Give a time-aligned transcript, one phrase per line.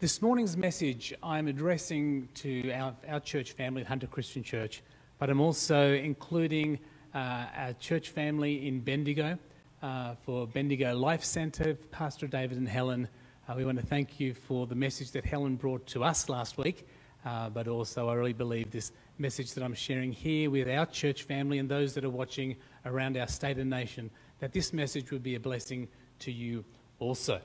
[0.00, 4.82] This morning's message I'm addressing to our, our church family, Hunter Christian Church,
[5.18, 6.78] but I'm also including
[7.14, 9.36] uh, our church family in Bendigo
[9.82, 13.08] uh, for Bendigo Life Centre, Pastor David and Helen.
[13.46, 16.56] Uh, we want to thank you for the message that Helen brought to us last
[16.56, 16.88] week,
[17.26, 21.24] uh, but also I really believe this message that I'm sharing here with our church
[21.24, 22.56] family and those that are watching
[22.86, 25.88] around our state and nation, that this message would be a blessing
[26.20, 26.64] to you
[27.00, 27.42] also.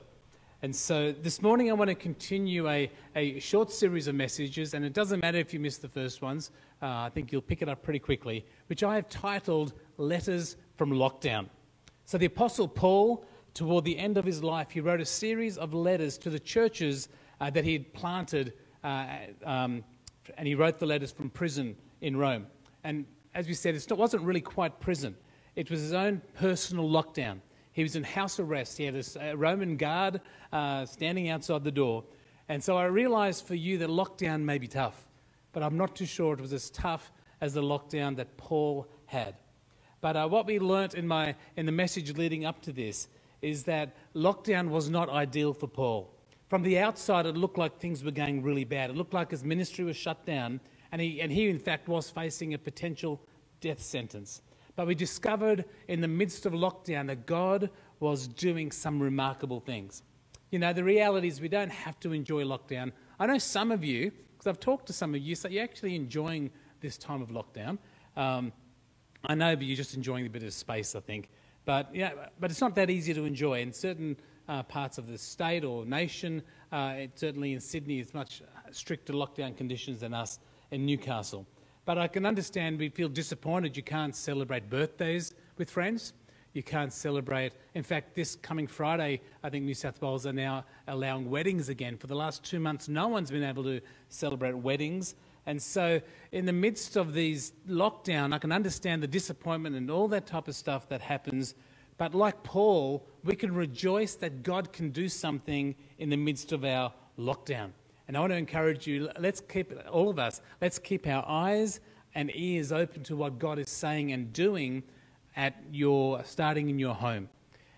[0.66, 4.84] And so this morning I want to continue a, a short series of messages, and
[4.84, 6.50] it doesn't matter if you missed the first ones,
[6.82, 10.90] uh, I think you'll pick it up pretty quickly, which I have titled Letters from
[10.90, 11.46] Lockdown.
[12.04, 15.72] So the Apostle Paul, toward the end of his life, he wrote a series of
[15.72, 19.06] letters to the churches uh, that he had planted, uh,
[19.44, 19.84] um,
[20.36, 22.48] and he wrote the letters from prison in Rome.
[22.82, 23.06] And
[23.36, 25.14] as we said, it wasn't really quite prison,
[25.54, 27.38] it was his own personal lockdown.
[27.76, 28.78] He was in house arrest.
[28.78, 32.04] He had a, Roman guard uh, standing outside the door.
[32.48, 35.06] And so I realized for you that lockdown may be tough,
[35.52, 39.34] but I'm not too sure it was as tough as the lockdown that Paul had.
[40.00, 43.08] But uh, what we learnt in, my, in the message leading up to this
[43.42, 46.10] is that lockdown was not ideal for Paul.
[46.48, 48.88] From the outside, it looked like things were going really bad.
[48.88, 50.60] It looked like his ministry was shut down,
[50.92, 53.20] and he, and he in fact, was facing a potential
[53.60, 54.40] death sentence.
[54.76, 60.02] But we discovered in the midst of lockdown that God was doing some remarkable things.
[60.50, 62.92] You know, the reality is we don't have to enjoy lockdown.
[63.18, 65.96] I know some of you, because I've talked to some of you, so you're actually
[65.96, 66.50] enjoying
[66.80, 67.78] this time of lockdown.
[68.16, 68.52] Um,
[69.24, 71.30] I know, but you're just enjoying a bit of space, I think.
[71.64, 73.60] But, yeah, but it's not that easy to enjoy.
[73.60, 74.16] In certain
[74.48, 79.14] uh, parts of the state or nation, uh, it, certainly in Sydney, it's much stricter
[79.14, 80.38] lockdown conditions than us
[80.70, 81.46] in Newcastle.
[81.86, 86.12] But I can understand we feel disappointed you can't celebrate birthdays with friends.
[86.52, 87.52] You can't celebrate.
[87.74, 91.96] In fact, this coming Friday, I think New South Wales are now allowing weddings again.
[91.96, 95.14] For the last two months, no one's been able to celebrate weddings.
[95.44, 96.00] And so,
[96.32, 100.48] in the midst of these lockdown, I can understand the disappointment and all that type
[100.48, 101.54] of stuff that happens.
[101.98, 106.64] But like Paul, we can rejoice that God can do something in the midst of
[106.64, 107.70] our lockdown.
[108.08, 111.80] And I want to encourage you, let's keep, all of us, let's keep our eyes
[112.14, 114.82] and ears open to what God is saying and doing
[115.34, 117.28] at your, starting in your home.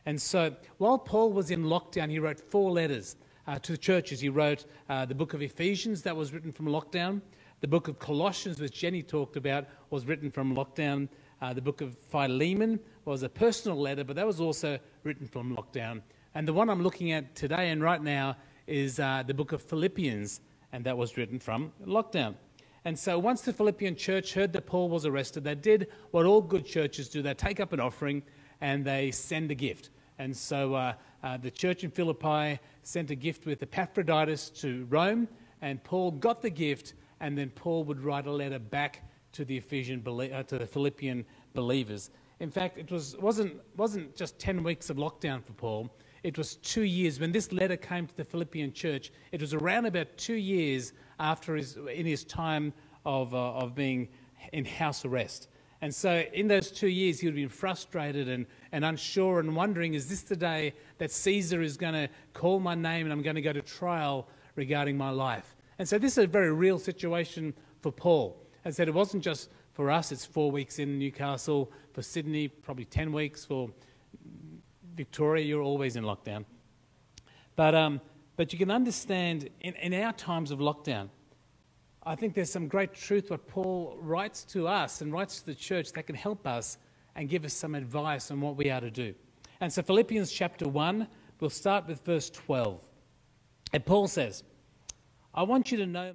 [0.07, 3.17] And so while Paul was in lockdown, he wrote four letters
[3.47, 4.21] uh, to the churches.
[4.21, 7.21] He wrote uh, the book of Ephesians, that was written from lockdown.
[7.61, 11.09] The book of Colossians, which Jenny talked about, was written from lockdown.
[11.41, 15.57] Uh, the book of Philemon was a personal letter, but that was also written from
[15.57, 16.03] lockdown.
[16.35, 18.37] And the one I'm looking at today and right now
[18.69, 20.41] is uh, the book of Philippians,
[20.73, 22.35] and that was written from lockdown.
[22.85, 26.41] And so once the Philippian church heard that Paul was arrested, they did what all
[26.41, 28.23] good churches do they take up an offering
[28.61, 29.91] and they send a gift.
[30.19, 35.29] And so uh, uh, the church in Philippi sent a gift with Epaphroditus to Rome,
[35.63, 39.03] and Paul got the gift, and then Paul would write a letter back
[39.33, 41.25] to the Ephesian uh, to the Philippian
[41.55, 42.11] believers.
[42.41, 45.91] In fact, it was, wasn't, wasn't just 10 weeks of lockdown for Paul.
[46.29, 47.19] It was two years.
[47.19, 51.57] When this letter came to the Philippian church, it was around about two years after
[51.57, 52.75] his, in his time
[53.07, 54.09] of, uh, of being
[54.53, 55.49] in house arrest.
[55.81, 59.57] And so, in those two years, he would have been frustrated and, and unsure and
[59.57, 63.23] wondering is this the day that Caesar is going to call my name and I'm
[63.23, 65.57] going to go to trial regarding my life?
[65.79, 68.39] And so, this is a very real situation for Paul.
[68.67, 72.49] As I said, it wasn't just for us, it's four weeks in Newcastle, for Sydney,
[72.49, 73.71] probably 10 weeks, for
[74.99, 76.45] Victoria, you're always in lockdown.
[77.55, 78.01] But, um,
[78.37, 81.09] but you can understand in, in our times of lockdown,
[82.03, 85.55] I think there's some great truth what Paul writes to us and writes to the
[85.55, 86.79] church that can help us
[87.15, 89.15] and give us some advice on what we are to do.
[89.61, 91.07] And so, Philippians chapter 1,
[91.39, 92.81] we'll start with verse 12.
[93.73, 94.43] And Paul says,
[95.33, 96.15] I want you to know.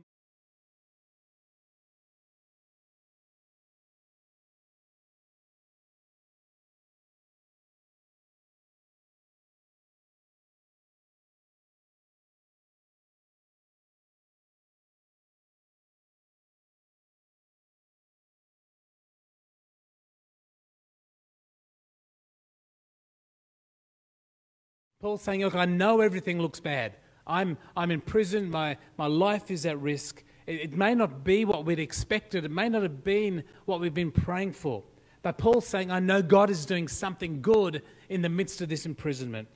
[25.04, 26.94] Paul's saying, Look, I know everything looks bad.
[27.28, 28.50] I'm, I'm in prison.
[28.50, 30.24] My, my life is at risk.
[30.48, 32.46] It, it may not be what we'd expected.
[32.46, 34.82] It may not have been what we've been praying for.
[35.22, 38.86] But Paul's saying, I know God is doing something good in the midst of this
[38.86, 39.50] imprisonment.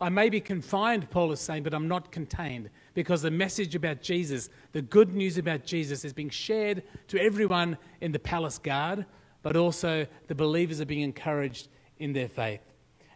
[0.00, 4.02] I may be confined, Paul is saying, but I'm not contained because the message about
[4.02, 9.06] Jesus, the good news about Jesus, is being shared to everyone in the palace guard,
[9.44, 11.68] but also the believers are being encouraged
[12.00, 12.67] in their faith.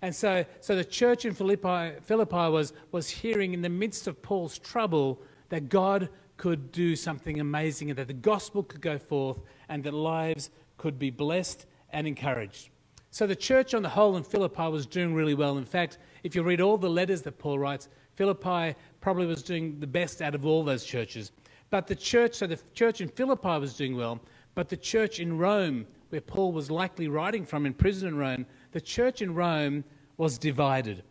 [0.02, 4.20] And so, so the church in Philippi, Philippi was, was hearing in the midst of
[4.20, 9.40] Paul's trouble that God could do something amazing and that the gospel could go forth
[9.68, 12.70] and that lives could be blessed and encouraged.
[13.12, 15.56] So the church on the whole in Philippi was doing really well.
[15.56, 19.78] In fact, if you read all the letters that Paul writes, Philippi probably was doing
[19.78, 21.30] the best out of all those churches.
[21.70, 24.20] But the church, so the church in Philippi was doing well,
[24.54, 28.46] but the church in Rome, where Paul was likely writing from in prison in Rome,
[28.72, 29.84] the church in Rome
[30.16, 31.02] was divided.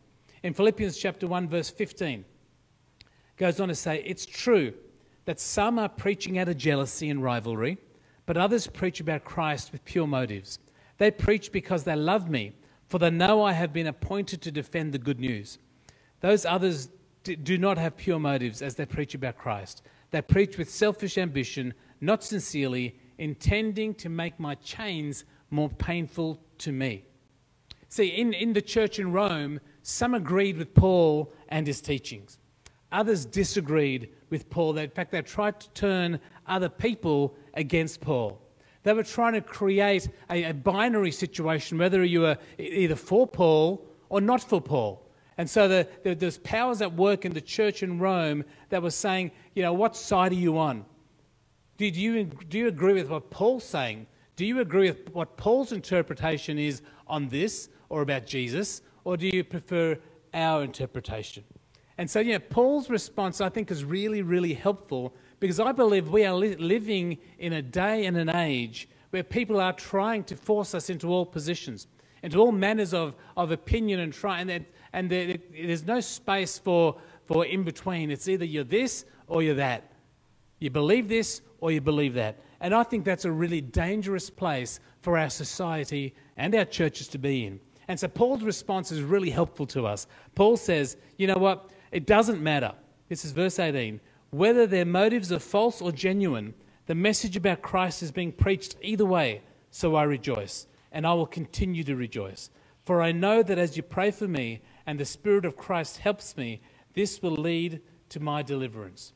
[0.44, 2.26] In Philippians chapter 1, verse 15,
[3.38, 4.74] goes on to say, It's true
[5.26, 7.78] that some are preaching out of jealousy and rivalry,
[8.26, 10.60] but others preach about Christ with pure motives.
[10.98, 12.54] They preach because they love me,
[12.88, 15.58] for they know I have been appointed to defend the good news.
[16.20, 16.90] Those others
[17.24, 19.84] do not have pure motives as they preach about Christ.
[20.10, 26.72] They preach with selfish ambition, not sincerely, intending to make my chains more painful to
[26.72, 27.06] me.
[27.92, 32.40] See, in, in the church in Rome, some agreed with Paul and his teachings.
[32.90, 34.78] Others disagreed with Paul.
[34.78, 38.42] In fact, they tried to turn other people against Paul.
[38.84, 43.86] They were trying to create a, a binary situation, whether you were either for Paul
[44.08, 45.06] or not for Paul.
[45.38, 48.90] And so the, the, there's powers at work in the church in Rome that were
[48.90, 50.86] saying, you know, what side are you on?
[51.76, 54.08] Do you, do you agree with what Paul's saying?
[54.38, 58.82] Do you agree with what Paul's interpretation is on this or about Jesus?
[59.04, 60.00] Or do you prefer
[60.34, 61.44] our interpretation?
[61.98, 66.26] And so, yeah, Paul's response I think is really, really helpful because I believe we
[66.26, 70.74] are li- living in a day and an age where people are trying to force
[70.74, 71.88] us into all positions,
[72.24, 74.40] into all manners of, of opinion and try.
[74.40, 76.96] And, and there, there's no space for,
[77.26, 78.10] for in between.
[78.10, 79.92] It's either you're this or you're that.
[80.60, 82.40] You believe this or you believe that.
[82.62, 87.18] And I think that's a really dangerous place for our society and our churches to
[87.18, 87.60] be in.
[87.92, 90.08] And so Paul's response is really helpful to us.
[90.34, 91.72] Paul says, you know what?
[91.92, 92.72] It doesn't matter.
[93.10, 94.00] This is verse 18.
[94.30, 96.54] Whether their motives are false or genuine,
[96.86, 99.42] the message about Christ is being preached either way,
[99.72, 102.50] so I rejoice, and I will continue to rejoice.
[102.86, 106.38] For I know that as you pray for me and the Spirit of Christ helps
[106.38, 106.62] me,
[106.94, 109.12] this will lead to my deliverance.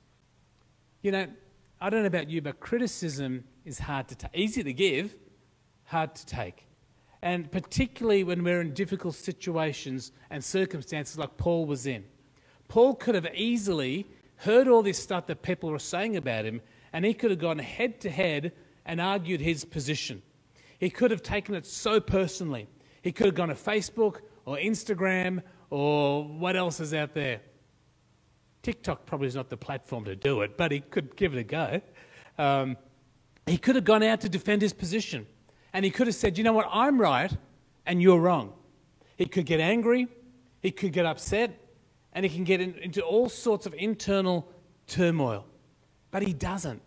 [1.01, 1.28] You know,
[1.80, 5.18] I don't know about you, but criticism is hard to take, easy to give,
[5.86, 6.68] hard to take.
[7.25, 12.04] And particularly when we're in difficult situations and circumstances like Paul was in.
[12.68, 14.06] Paul could have easily
[14.36, 16.62] heard all this stuff that people were saying about him,
[16.94, 18.51] and he could have gone head to head
[18.86, 20.22] and argued his position.
[20.77, 22.68] He could have taken it so personally.
[23.01, 27.42] He could have gone to Facebook or Instagram or what else is out there.
[28.62, 31.44] TikTok probably is not the platform to do it, but he could give it a
[31.44, 31.81] go.
[32.38, 32.78] Um,
[33.48, 35.25] he could have gone out to defend his position.
[35.75, 37.36] And he could have said, you know what, I'm right
[37.86, 38.54] and you're wrong.
[39.18, 40.07] He could get angry.
[40.62, 41.60] He could get upset
[42.13, 44.48] and he can get in, into all sorts of internal
[44.88, 45.45] turmoil.
[46.12, 46.81] But he doesn't.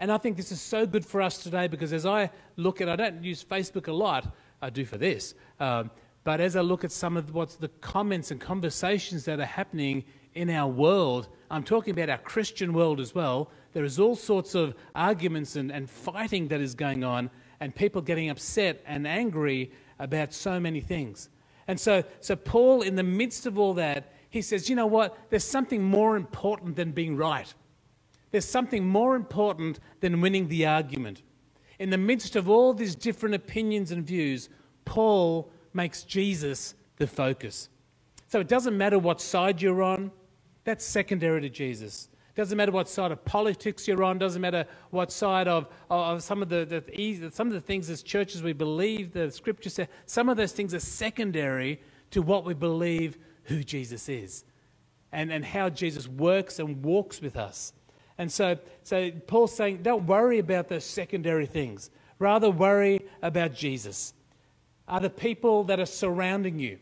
[0.00, 2.88] And I think this is so good for us today because as I look at,
[2.88, 5.34] I don't use Facebook a lot, I do for this.
[5.60, 5.92] Um,
[6.24, 10.02] but as I look at some of what's the comments and conversations that are happening
[10.34, 13.52] in our world, I'm talking about our Christian world as well.
[13.72, 17.30] There is all sorts of arguments and, and fighting that is going on,
[17.62, 19.70] and people getting upset and angry
[20.00, 21.28] about so many things.
[21.68, 25.16] And so, so Paul, in the midst of all that, he says, you know what?
[25.30, 27.54] There's something more important than being right.
[28.32, 31.22] There's something more important than winning the argument.
[31.78, 34.48] In the midst of all these different opinions and views,
[34.84, 37.68] Paul makes Jesus the focus.
[38.26, 40.10] So it doesn't matter what side you're on,
[40.64, 42.08] that's secondary to Jesus.
[42.34, 46.40] Doesn't matter what side of politics you're on, doesn't matter what side of, of some,
[46.40, 50.30] of the, the, some of the things as churches we believe, the scripture says, some
[50.30, 54.44] of those things are secondary to what we believe who Jesus is
[55.12, 57.74] and, and how Jesus works and walks with us.
[58.16, 61.90] And so, so Paul's saying, don't worry about those secondary things.
[62.18, 64.14] Rather, worry about Jesus.
[64.88, 66.78] Are the people that are surrounding you?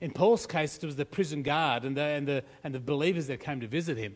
[0.00, 3.26] In Paul's case, it was the prison guard and the, and, the, and the believers
[3.26, 4.14] that came to visit him.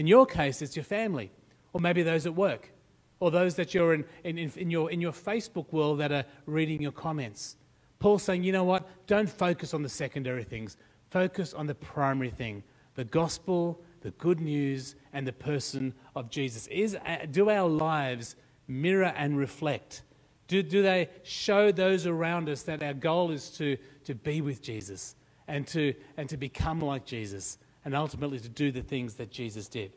[0.00, 1.30] In your case, it's your family,
[1.74, 2.70] or maybe those at work,
[3.18, 6.80] or those that you're in, in, in, your, in your Facebook world that are reading
[6.80, 7.58] your comments.
[7.98, 8.88] Paul's saying, you know what?
[9.06, 10.78] Don't focus on the secondary things.
[11.10, 12.62] Focus on the primary thing
[12.94, 16.66] the gospel, the good news, and the person of Jesus.
[16.68, 18.36] Is, uh, do our lives
[18.68, 20.02] mirror and reflect?
[20.48, 24.62] Do, do they show those around us that our goal is to, to be with
[24.62, 25.14] Jesus
[25.46, 29.68] and to, and to become like Jesus and ultimately to do the things that Jesus
[29.68, 29.92] did?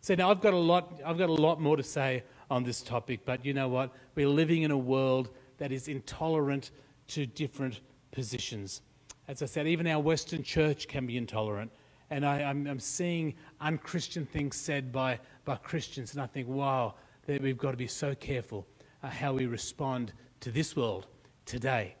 [0.00, 2.82] So now I've got a lot, I've got a lot more to say on this
[2.82, 3.92] topic, but you know what?
[4.14, 6.70] We're living in a world that is intolerant
[7.08, 7.80] to different
[8.12, 8.82] positions.
[9.28, 11.72] As I said, even our Western church can be intolerant.
[12.10, 16.94] And I, am seeing unchristian things said by, by Christians, and I think, wow,
[17.26, 18.66] that we've got to be so careful
[19.02, 21.06] uh, how we respond to this world
[21.44, 21.96] today.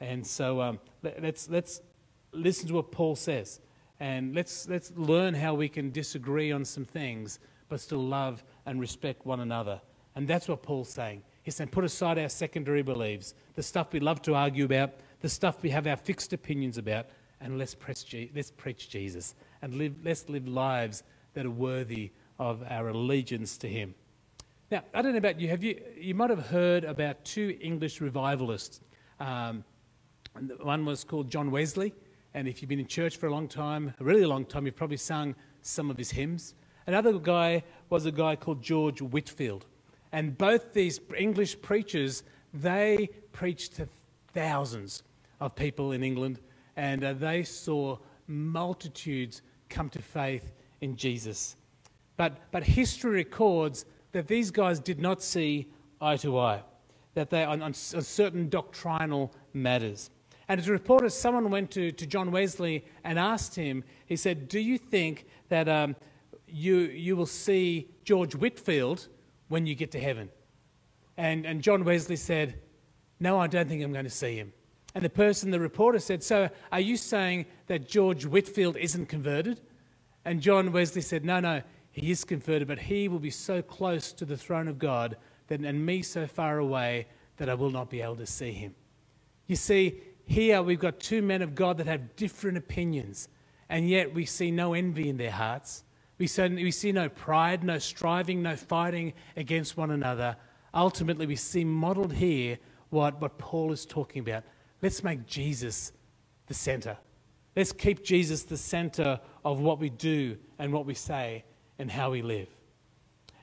[0.00, 1.82] And so um, let, let's, let's
[2.32, 3.60] listen to what Paul says,
[4.00, 7.38] and let's, let's learn how we can disagree on some things,
[7.68, 9.80] but still love and respect one another.
[10.16, 11.22] And that's what Paul's saying.
[11.42, 15.28] He's saying, put aside our secondary beliefs, the stuff we love to argue about, the
[15.28, 17.06] stuff we have our fixed opinions about,
[17.40, 21.02] and let's, Je- let's preach Jesus and live, let's live lives
[21.34, 23.94] that are worthy of our allegiance to Him.
[24.70, 25.48] Now, I don't know about you.
[25.48, 25.80] Have you?
[25.98, 28.80] You might have heard about two English revivalists.
[29.18, 29.64] Um,
[30.60, 31.92] one was called John Wesley,
[32.34, 34.76] and if you've been in church for a long time, a really long time, you've
[34.76, 36.54] probably sung some of his hymns.
[36.86, 39.66] Another guy was a guy called George Whitefield.
[40.12, 42.22] and both these English preachers
[42.52, 43.88] they preached to
[44.34, 45.02] thousands
[45.40, 46.40] of people in England,
[46.76, 47.96] and uh, they saw
[48.26, 51.56] multitudes come to faith in Jesus.
[52.16, 55.68] But, but history records that these guys did not see
[56.00, 56.62] eye to eye,
[57.14, 60.10] that they on, on, on certain doctrinal matters.
[60.50, 64.58] And as reported, someone went to, to John Wesley and asked him, he said, Do
[64.58, 65.94] you think that um,
[66.48, 69.06] you, you will see George Whitefield
[69.46, 70.28] when you get to heaven?
[71.16, 72.56] And, and John Wesley said,
[73.20, 74.52] No, I don't think I'm going to see him.
[74.92, 79.60] And the person, the reporter, said, So are you saying that George Whitefield isn't converted?
[80.24, 84.12] And John Wesley said, No, no, he is converted, but he will be so close
[84.14, 85.16] to the throne of God
[85.46, 88.74] that, and me so far away that I will not be able to see him.
[89.46, 93.28] You see, here we've got two men of God that have different opinions,
[93.68, 95.82] and yet we see no envy in their hearts.
[96.18, 100.36] We see, no pride, no striving, no fighting against one another.
[100.72, 102.58] Ultimately, we see modeled here
[102.90, 104.44] what, what Paul is talking about.
[104.82, 105.92] Let's make Jesus
[106.46, 106.96] the center.
[107.56, 111.44] Let's keep Jesus the center of what we do and what we say
[111.78, 112.48] and how we live.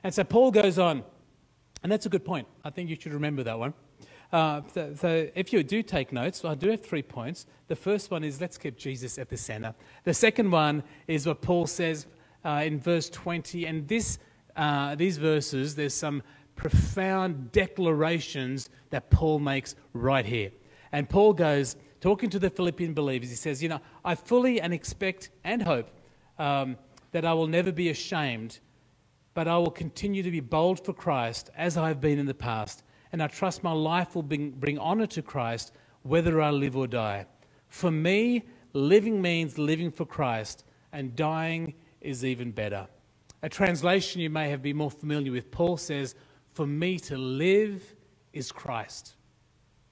[0.02, 1.04] And so Paul goes on,
[1.82, 2.48] and that's a good point.
[2.64, 3.74] I think you should remember that one.
[4.30, 7.46] Uh, so, so, if you do take notes, I do have three points.
[7.68, 9.74] The first one is let's keep Jesus at the center.
[10.04, 12.06] The second one is what Paul says
[12.44, 13.64] uh, in verse 20.
[13.64, 14.18] And this,
[14.54, 16.22] uh, these verses, there's some
[16.56, 20.50] profound declarations that Paul makes right here.
[20.92, 24.74] And Paul goes, talking to the Philippian believers, he says, You know, I fully and
[24.74, 25.88] expect and hope
[26.38, 26.76] um,
[27.12, 28.58] that I will never be ashamed,
[29.32, 32.34] but I will continue to be bold for Christ as I have been in the
[32.34, 32.82] past.
[33.12, 35.72] And I trust my life will bring, bring honor to Christ
[36.02, 37.26] whether I live or die.
[37.68, 42.86] For me, living means living for Christ, and dying is even better.
[43.42, 46.14] A translation you may have been more familiar with, Paul says,
[46.52, 47.94] For me to live
[48.32, 49.14] is Christ,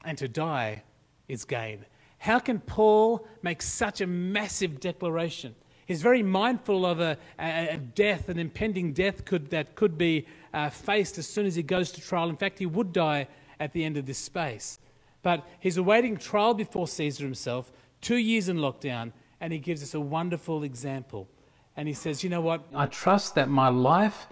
[0.04, 0.82] and to die
[1.28, 1.84] is gain.
[2.18, 5.54] How can Paul make such a massive declaration?
[5.86, 10.68] He's very mindful of a, a, death, an impending death could, that could be uh,
[10.68, 12.28] faced as soon as he goes to trial.
[12.28, 13.28] In fact, he would die
[13.60, 14.80] at the end of this space.
[15.22, 19.94] But he's awaiting trial before Caesar himself, two years in lockdown, and he gives us
[19.94, 21.28] a wonderful example.
[21.76, 22.64] And he says, You know what?
[22.74, 24.26] I trust that my life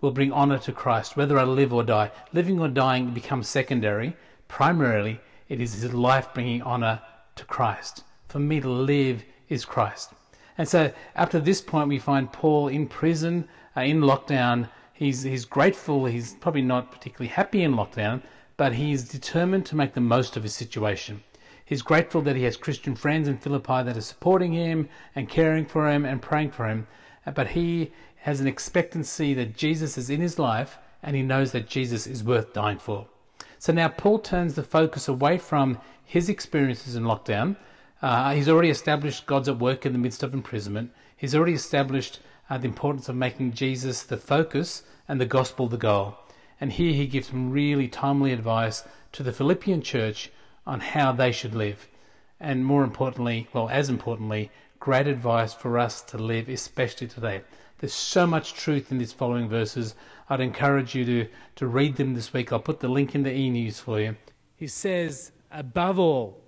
[0.00, 2.12] will bring honor to Christ, whether I live or die.
[2.32, 4.16] Living or dying becomes secondary.
[4.48, 7.02] Primarily, it is his life bringing honor
[7.36, 8.04] to Christ.
[8.28, 10.12] For me to live is Christ.
[10.58, 14.68] And so, up to this point, we find Paul in prison, uh, in lockdown.
[14.92, 16.04] He's, he's grateful.
[16.04, 18.22] He's probably not particularly happy in lockdown,
[18.56, 21.22] but he's determined to make the most of his situation.
[21.64, 25.64] He's grateful that he has Christian friends in Philippi that are supporting him and caring
[25.64, 26.88] for him and praying for him.
[27.24, 31.52] Uh, but he has an expectancy that Jesus is in his life and he knows
[31.52, 33.06] that Jesus is worth dying for.
[33.58, 37.56] So now Paul turns the focus away from his experiences in lockdown
[38.02, 40.92] uh, he's already established God's at work in the midst of imprisonment.
[41.16, 45.76] He's already established uh, the importance of making Jesus the focus and the gospel the
[45.76, 46.16] goal.
[46.60, 50.30] And here he gives some really timely advice to the Philippian church
[50.66, 51.88] on how they should live.
[52.38, 57.42] And more importantly, well, as importantly, great advice for us to live, especially today.
[57.78, 59.94] There's so much truth in these following verses.
[60.28, 61.26] I'd encourage you to,
[61.56, 62.52] to read them this week.
[62.52, 64.16] I'll put the link in the e news for you.
[64.56, 66.38] He says, above all,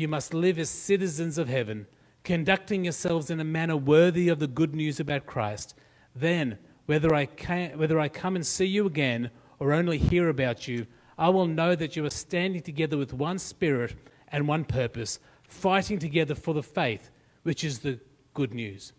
[0.00, 1.86] you must live as citizens of heaven,
[2.24, 5.74] conducting yourselves in a manner worthy of the good news about Christ.
[6.16, 10.66] Then, whether I, can, whether I come and see you again or only hear about
[10.66, 10.86] you,
[11.18, 13.94] I will know that you are standing together with one spirit
[14.28, 17.10] and one purpose, fighting together for the faith,
[17.42, 18.00] which is the
[18.32, 18.94] good news.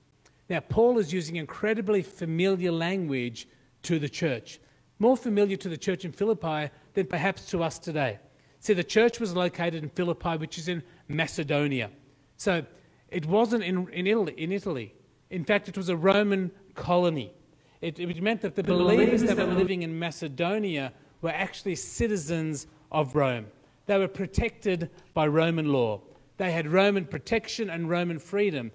[0.49, 3.47] Now, Paul is using incredibly familiar language
[3.83, 4.59] to the church,
[4.99, 8.19] more familiar to the church in Philippi than perhaps to us today.
[8.61, 11.89] See, the church was located in Philippi, which is in Macedonia.
[12.37, 12.63] So
[13.09, 14.93] it wasn't in, in, Italy, in Italy.
[15.31, 17.33] In fact, it was a Roman colony.
[17.81, 22.67] It, it meant that the, the believers that were living in Macedonia were actually citizens
[22.91, 23.47] of Rome.
[23.87, 26.01] They were protected by Roman law.
[26.37, 28.71] They had Roman protection and Roman freedom.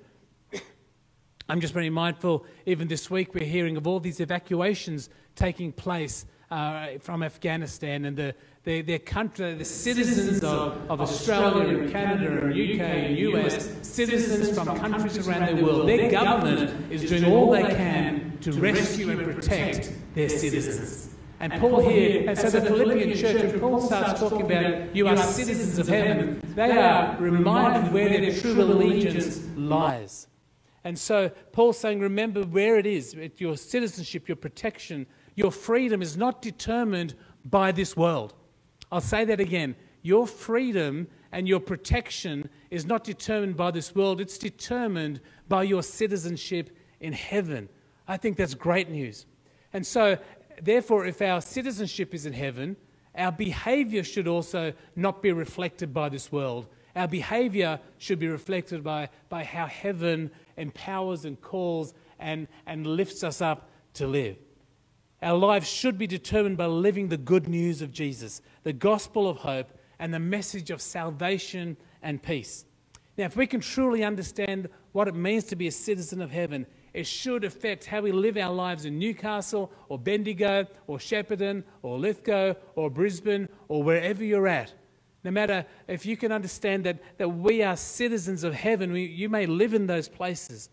[1.49, 6.27] I'm just very mindful, even this week, we're hearing of all these evacuations taking place
[6.51, 8.35] uh, from Afghanistan and the,
[8.67, 14.53] the, their country, the citizens of, of Australia and Canada and UK and US, citizens
[14.59, 15.89] from countries around the world.
[15.89, 21.15] Their government is doing all they can to rescue and protect their citizens.
[21.39, 25.17] And Paul here, and so the Philippian church, when Paul starts talking about you are
[25.17, 30.27] citizens of heaven, they are reminded where their true allegiance lies.
[30.83, 35.07] And so Paul's saying, remember where it is, your citizenship, your protection,
[35.37, 38.35] your freedom is not determined by this world.
[38.91, 39.77] I'll say that again.
[40.03, 45.83] Your freedom and your protection is not determined by this world, it's determined by your
[45.83, 47.69] citizenship in heaven.
[48.07, 49.27] I think that's great news.
[49.73, 50.19] And so,
[50.63, 52.77] therefore, if our citizenship is in heaven,
[53.17, 56.69] our behavior should also not be reflected by this world.
[56.95, 63.25] Our behavior should be reflected by, by how heaven empowers and calls and, and lifts
[63.25, 64.37] us up to live.
[65.27, 69.39] Our lives should be determined by living the good news of Jesus, the gospel of
[69.39, 72.65] hope, and the message of salvation and peace.
[73.19, 76.65] Now, if we can truly understand what it means to be a citizen of heaven,
[76.95, 81.99] it should affect how we live our lives in Newcastle or Bendigo or Shepparton or
[81.99, 84.75] Lithgow or Brisbane or wherever you're at.
[85.25, 89.29] No matter if you can understand that, that we are citizens of heaven, we, you
[89.29, 90.69] may live in those places.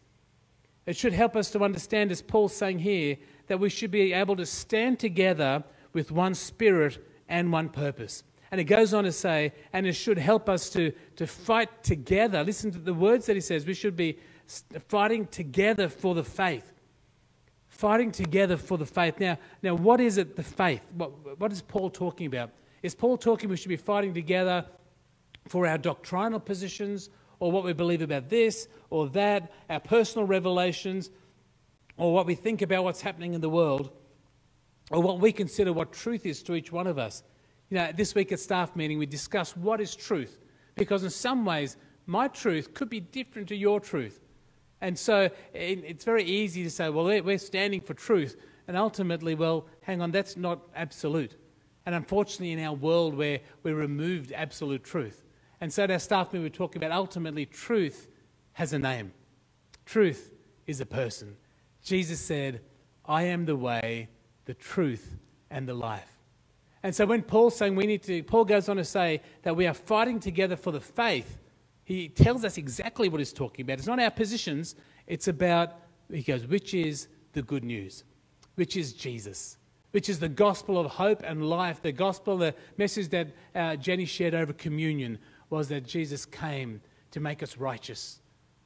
[0.86, 4.35] It should help us to understand, as Paul's saying here, that we should be able
[4.35, 8.23] to stand together with one spirit and one purpose.
[8.51, 12.43] And it goes on to say, and it should help us to, to fight together.
[12.43, 13.65] Listen to the words that he says.
[13.65, 14.19] We should be
[14.88, 16.71] fighting together for the faith.
[17.67, 19.19] Fighting together for the faith.
[19.19, 20.81] Now, now what is it, the faith?
[20.95, 22.51] What, what is Paul talking about?
[22.83, 24.65] Is Paul talking we should be fighting together
[25.47, 31.10] for our doctrinal positions or what we believe about this or that, our personal revelations,
[31.97, 33.91] or what we think about what's happening in the world,
[34.91, 37.23] or what we consider what truth is to each one of us.
[37.69, 40.39] You know, this week at staff meeting, we discussed what is truth,
[40.75, 44.19] because in some ways, my truth could be different to your truth.
[44.82, 48.36] And so it's very easy to say, well, we're standing for truth.
[48.67, 51.38] And ultimately, well, hang on, that's not absolute.
[51.86, 55.23] And unfortunately, in our world where we're removed absolute truth.
[55.62, 58.10] And so at our staff meeting, we are talking about ultimately truth
[58.53, 59.13] has a name.
[59.86, 60.34] Truth
[60.67, 61.38] is a person.
[61.84, 62.62] Jesus said,
[63.06, 64.10] I am the way,
[64.46, 65.17] the truth,
[65.50, 66.10] and the life.
[66.82, 69.67] And so when Paul's saying we need to, Paul goes on to say that we
[69.67, 71.39] are fighting together for the faith,
[71.86, 73.78] he tells us exactly what he's talking about.
[73.78, 74.76] It's not our positions,
[75.08, 75.76] it's about,
[76.12, 78.04] he goes, which is the good news,
[78.56, 79.58] which is Jesus,
[79.91, 81.82] which is the gospel of hope and life.
[81.82, 85.19] The gospel, the message that uh, Jenny shared over communion
[85.50, 88.19] was that Jesus came to make us righteous.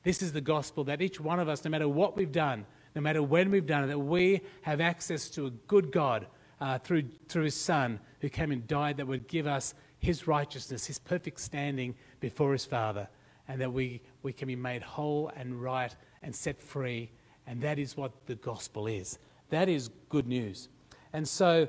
[0.04, 2.66] This is the gospel that each one of us, no matter what we've done,
[2.98, 6.26] no matter when we've done it, that we have access to a good God
[6.60, 10.88] uh, through, through His Son who came and died that would give us His righteousness,
[10.88, 13.08] His perfect standing before His Father,
[13.48, 17.12] and that we, we can be made whole and right and set free.
[17.46, 19.20] And that is what the gospel is.
[19.52, 20.68] That is good news.
[21.14, 21.68] And so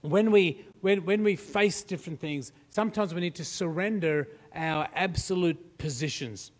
[0.00, 5.78] when we, when, when we face different things, sometimes we need to surrender our absolute
[5.78, 6.50] positions.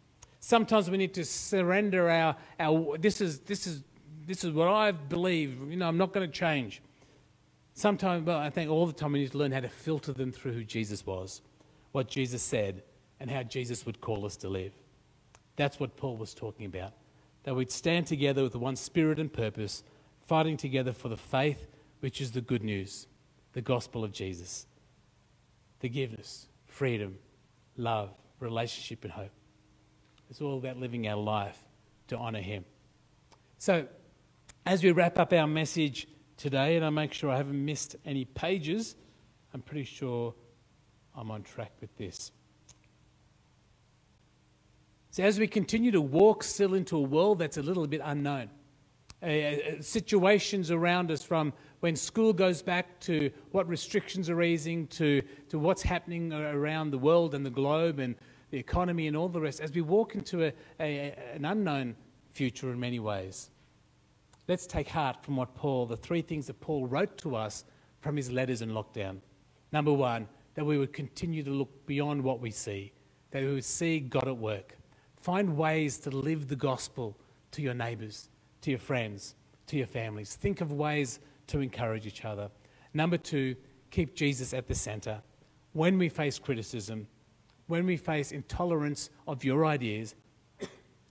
[0.40, 3.83] Sometimes we need to surrender our, our this, is, this, is,
[4.26, 5.59] this is what I believe.
[5.68, 6.83] You know, I'm not going to change.
[7.74, 10.33] Sometimes, well, I think all the time we need to learn how to filter them
[10.33, 11.42] through who Jesus was,
[11.92, 12.83] what Jesus said,
[13.20, 14.72] and how Jesus would call us to live.
[15.57, 16.94] That's what Paul was talking about.
[17.44, 19.83] That we'd stand together with one spirit and purpose,
[20.26, 21.66] fighting together for the faith,
[22.00, 23.07] which is the good news,
[23.53, 24.66] the gospel of Jesus.
[25.81, 27.18] Forgiveness, freedom,
[27.76, 29.33] love, relationship, and hope.
[30.30, 31.58] It's all about living our life
[32.06, 32.64] to honour Him.
[33.58, 33.88] So,
[34.64, 38.24] as we wrap up our message today, and I make sure I haven't missed any
[38.24, 38.94] pages,
[39.52, 40.34] I'm pretty sure
[41.16, 42.30] I'm on track with this.
[45.10, 48.50] So, as we continue to walk still into a world that's a little bit unknown,
[49.22, 54.86] uh, uh situations around us from when school goes back to what restrictions are easing
[54.86, 58.14] to, to what's happening around the world and the globe and
[58.50, 61.96] the economy, and all the rest, as we walk into a, a, an unknown
[62.32, 63.50] future in many ways,
[64.48, 67.64] let's take heart from what Paul, the three things that Paul wrote to us
[68.00, 69.18] from his letters in lockdown.
[69.72, 72.92] Number one, that we would continue to look beyond what we see,
[73.30, 74.76] that we would see God at work.
[75.16, 77.16] Find ways to live the gospel
[77.52, 78.30] to your neighbors,
[78.62, 79.34] to your friends,
[79.68, 80.34] to your families.
[80.34, 82.50] Think of ways to encourage each other.
[82.94, 83.54] Number two,
[83.90, 85.22] keep Jesus at the center.
[85.72, 87.06] When we face criticism,
[87.70, 90.14] when we face intolerance of your ideas,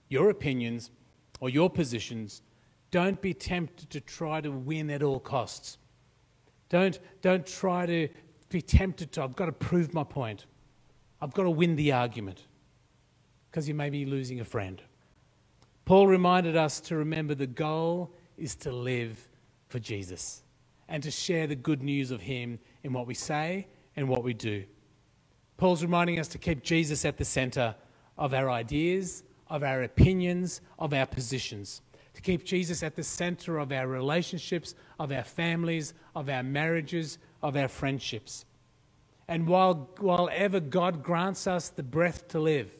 [0.08, 0.90] your opinions,
[1.40, 2.42] or your positions,
[2.90, 5.78] don't be tempted to try to win at all costs.
[6.68, 8.08] Don't, don't try to
[8.48, 10.46] be tempted to, I've got to prove my point.
[11.20, 12.46] I've got to win the argument
[13.50, 14.82] because you may be losing a friend.
[15.84, 19.28] Paul reminded us to remember the goal is to live
[19.68, 20.42] for Jesus
[20.88, 24.34] and to share the good news of Him in what we say and what we
[24.34, 24.64] do.
[25.60, 27.74] Paul's reminding us to keep Jesus at the center
[28.16, 31.82] of our ideas, of our opinions, of our positions.
[32.14, 37.18] To keep Jesus at the center of our relationships, of our families, of our marriages,
[37.42, 38.46] of our friendships.
[39.28, 42.74] And while, while ever God grants us the breath to live,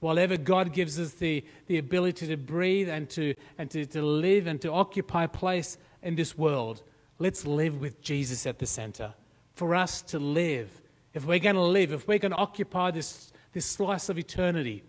[0.00, 4.02] while ever God gives us the, the ability to breathe and, to, and to, to
[4.02, 6.82] live and to occupy place in this world,
[7.20, 9.14] let's live with Jesus at the center.
[9.54, 10.82] For us to live,
[11.18, 14.84] if we're going to live, if we're going to occupy this, this slice of eternity,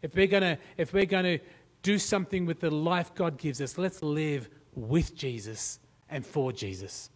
[0.00, 1.38] if we're going to, if we're going to
[1.82, 7.10] do something with the life God gives us, let's live with Jesus and for Jesus.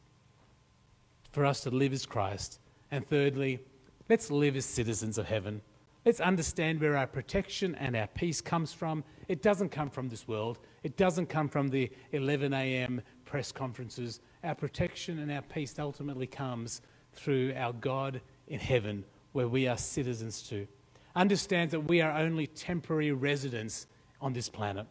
[1.30, 2.58] For us to live as Christ
[2.90, 3.60] and thirdly,
[4.08, 5.62] let's live as citizens of heaven.
[6.04, 9.04] Let's understand where our protection and our peace comes from.
[9.28, 10.58] It doesn't come from this world.
[10.82, 13.00] It doesn't come from the 11 a.m.
[13.26, 14.18] press conferences.
[14.42, 16.80] Our protection and our peace ultimately comes
[17.12, 20.66] through our God in heaven, where we are citizens too.
[21.14, 23.86] Understand that we are only temporary residents
[24.20, 24.86] on this planet.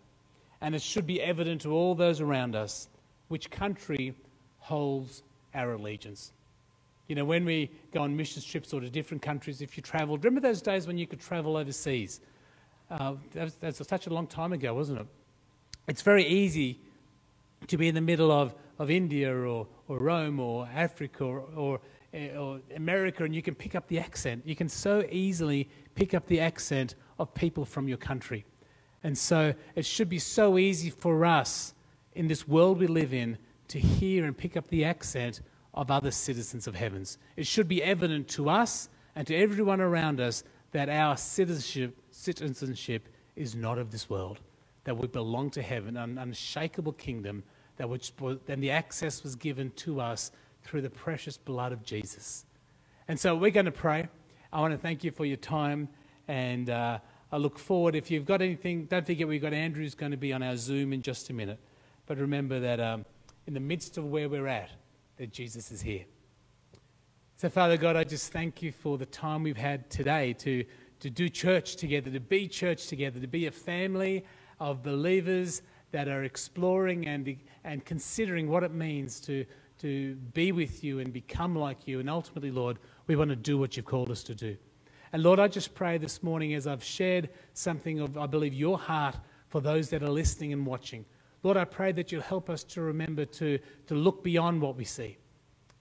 [0.62, 2.90] And it should be evident to all those around us
[3.28, 4.14] which country
[4.60, 6.32] holds our allegiance.
[7.08, 10.24] You know, when we go on mission trips or to different countries, if you traveled,
[10.24, 12.20] remember those days when you could travel overseas?
[12.90, 15.08] Uh, that, was, such a long time ago, wasn't it?
[15.88, 16.80] It's very easy
[17.68, 21.82] to be in the middle of, of India or, or Rome or Africa or, or,
[22.16, 24.42] Eh, or America and you can pick up the accent.
[24.46, 28.46] You can so easily pick up the accent of people from your country.
[29.04, 31.74] And so it should be so easy for us
[32.14, 35.42] in this world we live in to hear and pick up the accent
[35.74, 37.18] of other citizens of heavens.
[37.36, 43.10] It should be evident to us and to everyone around us that our citizenship, citizenship
[43.36, 44.40] is not of this world,
[44.86, 47.44] that we belong to heaven, an unshakable kingdom,
[47.76, 48.14] that which,
[48.46, 50.32] then the access was given to us
[50.66, 52.44] through the precious blood of Jesus.
[53.08, 54.08] And so we're going to pray.
[54.52, 55.90] I want to thank you for your time,
[56.28, 56.98] and uh,
[57.32, 57.96] I look forward.
[57.96, 60.92] If you've got anything, don't forget we've got Andrew's going to be on our Zoom
[60.92, 61.60] in just a minute.
[62.08, 63.06] But remember that um,
[63.46, 64.72] in the midst of where we're at,
[65.18, 66.06] that Jesus is here.
[67.38, 70.66] So, Father God, I just thank you for the time we've had today to,
[71.02, 74.26] to do church together, to be church together, to be a family
[74.60, 79.46] of believers that are exploring and, and considering what it means to,
[79.80, 82.00] to be with you and become like you.
[82.00, 84.58] And ultimately, Lord, we want to do what you've called us to do.
[85.12, 88.78] And Lord, I just pray this morning as I've shared something of, I believe, your
[88.78, 89.16] heart
[89.48, 91.06] for those that are listening and watching.
[91.44, 94.84] Lord, I pray that you'll help us to remember to, to look beyond what we
[94.84, 95.18] see.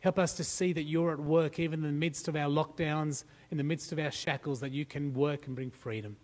[0.01, 3.25] Help us to see that you're at work, even in the midst of our lockdowns,
[3.51, 6.17] in the midst of our shackles, that you can work and bring freedom.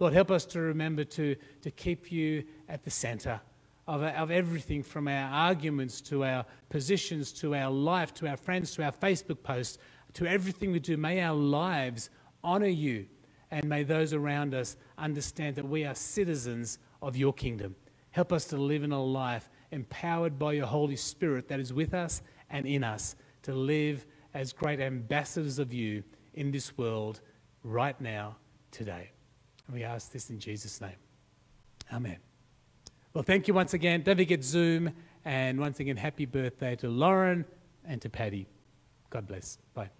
[0.00, 3.40] Lord, help us to remember to, to keep you at the center
[3.88, 8.74] of, of everything from our arguments to our positions to our life to our friends
[8.74, 9.78] to our Facebook posts
[10.12, 10.96] to everything we do.
[10.96, 12.10] May our lives
[12.44, 13.06] honor you
[13.50, 17.74] and may those around us understand that we are citizens of your kingdom.
[18.10, 21.94] Help us to live in a life empowered by your Holy Spirit that is with
[21.94, 26.02] us and in us to live as great ambassadors of you
[26.34, 27.20] in this world
[27.62, 28.36] right now,
[28.70, 29.10] today.
[29.66, 30.96] And we ask this in Jesus' name.
[31.92, 32.27] Amen.
[33.14, 34.02] Well, thank you once again.
[34.02, 34.92] Don't forget Zoom.
[35.24, 37.44] And once again, happy birthday to Lauren
[37.84, 38.46] and to Patty.
[39.10, 39.58] God bless.
[39.74, 39.90] Bye.